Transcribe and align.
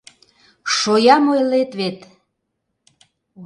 —Шоям 0.75 1.25
ойлет 1.33 1.71
вет! 1.79 1.99